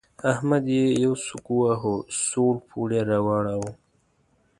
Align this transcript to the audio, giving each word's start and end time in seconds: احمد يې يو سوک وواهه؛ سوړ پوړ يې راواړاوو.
احمد 0.31 0.63
يې 0.75 0.85
يو 1.03 1.13
سوک 1.25 1.45
وواهه؛ 1.51 1.95
سوړ 2.27 2.53
پوړ 2.67 2.89
يې 2.97 3.01
راواړاوو. 3.09 3.71